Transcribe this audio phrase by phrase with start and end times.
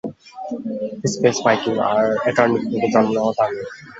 [1.11, 3.69] Space viking আর eternity থেকে জন্ম নেয়া তার মেয়ে।